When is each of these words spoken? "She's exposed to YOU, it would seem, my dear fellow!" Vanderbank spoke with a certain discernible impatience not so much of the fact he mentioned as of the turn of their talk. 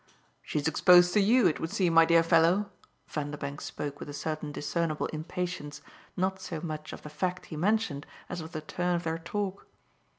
"She's 0.41 0.67
exposed 0.67 1.13
to 1.13 1.19
YOU, 1.19 1.45
it 1.45 1.59
would 1.59 1.69
seem, 1.69 1.93
my 1.93 2.05
dear 2.05 2.23
fellow!" 2.23 2.71
Vanderbank 3.07 3.61
spoke 3.61 3.99
with 3.99 4.09
a 4.09 4.13
certain 4.13 4.51
discernible 4.51 5.05
impatience 5.13 5.79
not 6.17 6.39
so 6.39 6.59
much 6.59 6.91
of 6.91 7.03
the 7.03 7.09
fact 7.11 7.45
he 7.53 7.55
mentioned 7.55 8.07
as 8.27 8.41
of 8.41 8.51
the 8.51 8.61
turn 8.61 8.95
of 8.95 9.03
their 9.03 9.19
talk. 9.19 9.67